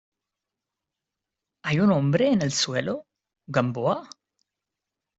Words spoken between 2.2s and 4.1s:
en el suelo.¿ Gamboa?